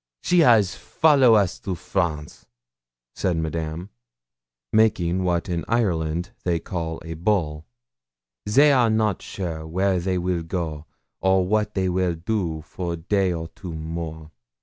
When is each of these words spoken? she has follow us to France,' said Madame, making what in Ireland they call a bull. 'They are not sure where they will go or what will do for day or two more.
she 0.23 0.39
has 0.39 0.73
follow 0.73 1.35
us 1.35 1.59
to 1.59 1.75
France,' 1.75 2.47
said 3.13 3.37
Madame, 3.37 3.91
making 4.73 5.23
what 5.23 5.47
in 5.47 5.63
Ireland 5.67 6.31
they 6.43 6.59
call 6.59 6.99
a 7.05 7.13
bull. 7.13 7.67
'They 8.47 8.71
are 8.71 8.89
not 8.89 9.21
sure 9.21 9.67
where 9.67 9.99
they 9.99 10.17
will 10.17 10.41
go 10.41 10.87
or 11.19 11.45
what 11.47 11.73
will 11.75 12.15
do 12.15 12.63
for 12.65 12.95
day 12.95 13.31
or 13.31 13.49
two 13.49 13.75
more. 13.75 14.31